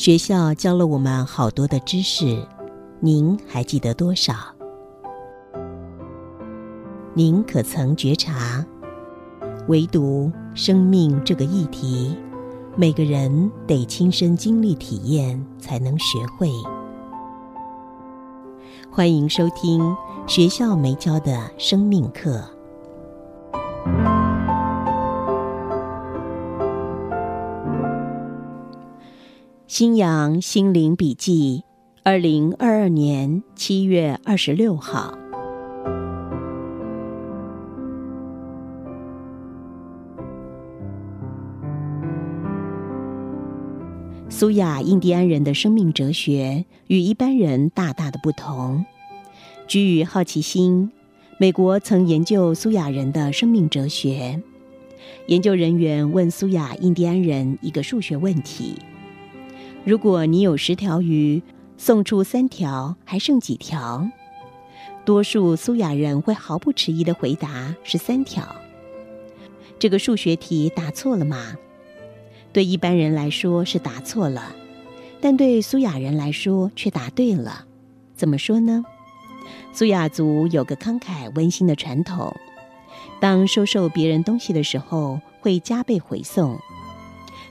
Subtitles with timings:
[0.00, 2.42] 学校教了我们好多的知识，
[3.00, 4.32] 您还记得多少？
[7.12, 8.64] 您可曾觉察，
[9.68, 12.16] 唯独生命这个议题，
[12.78, 16.48] 每个人得亲身经历体验才能学会。
[18.90, 19.94] 欢迎收听
[20.26, 22.42] 学校没教的生命课。
[29.72, 31.62] 新阳心灵笔记，
[32.02, 35.16] 二零二二年七月二十六号。
[44.28, 48.84] 苏亚印第安人的生命哲学与一般人大大的不同。
[49.68, 50.90] 基于好奇心，
[51.38, 54.42] 美国曾研究苏亚人的生命哲学。
[55.28, 58.74] 研究人员问苏亚印第安人一个数学问题。
[59.84, 61.42] 如果你有十条鱼，
[61.78, 64.06] 送出三条，还剩几条？
[65.06, 68.56] 多数苏雅人会毫不迟疑的回答是三条。
[69.78, 71.54] 这个数学题答错了吗？
[72.52, 74.54] 对一般人来说是答错了，
[75.20, 77.64] 但对苏雅人来说却答对了。
[78.14, 78.84] 怎么说呢？
[79.72, 82.36] 苏雅族有个慷慨温馨的传统，
[83.18, 86.58] 当收受别人东西的时候，会加倍回送。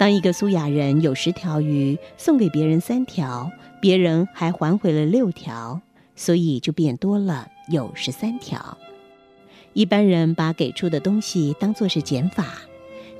[0.00, 5.78] 当一个苏亚人有十条鱼送给别人三条，别人还还回了六条，
[6.16, 8.78] 所以就变多了，有十三条。
[9.74, 12.46] 一般人把给出的东西当作是减法，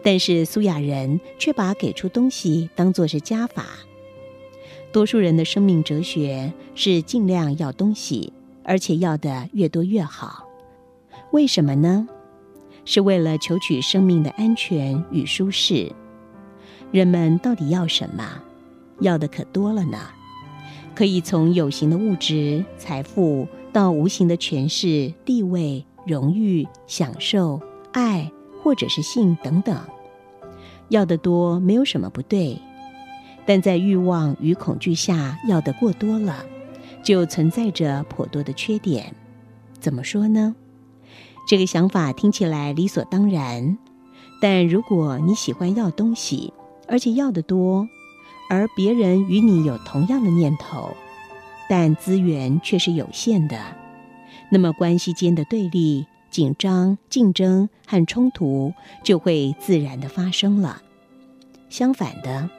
[0.02, 3.66] 但是苏亚人却把给出东西当作是加法。
[4.90, 8.32] 多数人的生命哲学是尽量要东西，
[8.64, 10.48] 而且要的越多越好。
[11.32, 12.08] 为什么呢？
[12.86, 15.92] 是为了求取生命的安全与舒适。
[16.92, 18.24] 人们到底要什么？
[19.00, 19.98] 要的可多了呢。
[20.94, 27.60] 可以从有形的物质、财富，到无形的权势、地位、荣誉、享受、
[27.92, 28.30] 爱，
[28.62, 29.80] 或者是性等等。
[30.88, 32.60] 要的多没有什么不对，
[33.46, 36.44] 但在欲望与恐惧下要的过多了，
[37.04, 39.14] 就存在着颇多的缺点。
[39.78, 40.56] 怎么说呢？
[41.48, 43.78] 这个想法听起来理所当然，
[44.42, 46.52] 但如果你喜欢要东西，
[46.90, 47.88] 而且要的多，
[48.50, 50.96] 而别人与你有同样的念头，
[51.68, 53.56] 但资源却是有限的，
[54.50, 58.74] 那么关系间的对立、紧张、竞争和冲突
[59.04, 60.82] 就会自然的发生了。
[61.68, 62.50] 相反的，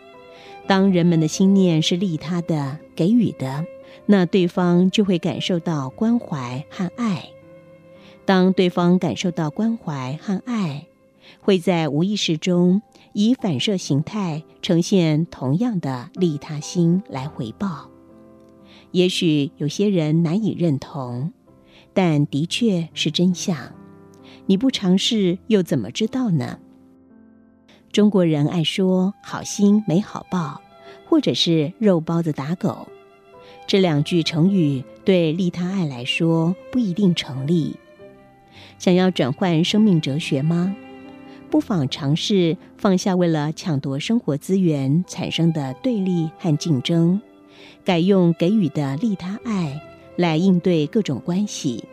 [0.66, 3.66] 当人们的心念是利他的、给予的，
[4.06, 7.30] 那对方就会感受到关怀和爱。
[8.24, 10.88] 当对方感受到关怀和爱，
[11.42, 12.82] 会在无意识中。
[13.14, 17.90] 以反射形态呈现同样的利他心来回报，
[18.92, 21.34] 也许有些人难以认同，
[21.94, 23.74] 但的确是真相。
[24.46, 26.60] 你不尝试又怎么知道呢？
[27.92, 30.62] 中国人爱说“好心没好报”，
[31.08, 32.88] 或者是“肉包子打狗”，
[33.68, 37.76] 这两句成语对利他爱来说不一定成立。
[38.80, 40.74] 想要转换生命哲学吗？
[41.52, 47.20] 不妨尝试放下为了抢夺生活资源产生的对立和竞争，
[47.84, 49.82] 改用给予的利他爱
[50.16, 51.84] 来应对各种关系，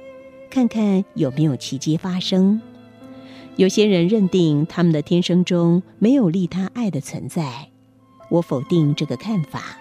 [0.48, 2.62] 看看有没有奇迹发生。
[3.56, 7.68] 有些人认定他们的天生中没有利他爱的存在，
[8.30, 9.76] 我否定这个看法。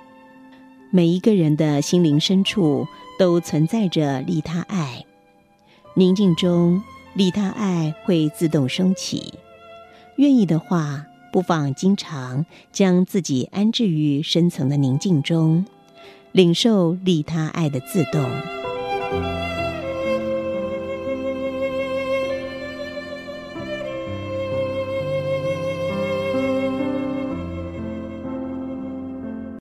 [0.89, 2.87] 每一个人的心灵深处
[3.19, 5.05] 都存在着利他爱，
[5.93, 6.81] 宁静中
[7.13, 9.35] 利他爱会自动升起。
[10.17, 15.65] 愿意的话，不妨经常将自己安置于深层的宁静中，
[16.31, 18.21] 领受利他爱的自动。